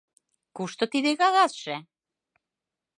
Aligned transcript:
—Кушто 0.55 0.83
тиде 0.91 1.11
кагазше? 1.21 1.75